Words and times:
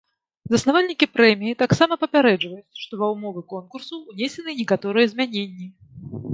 Заснавальнікі 0.53 1.07
прэміі 1.17 1.57
таксама 1.63 1.93
папярэджваюць, 2.05 2.79
што 2.85 2.93
ва 3.03 3.11
ўмовы 3.13 3.45
конкурсу 3.55 4.03
ўнесены 4.11 4.59
некаторыя 4.65 5.05
змяненні. 5.17 5.67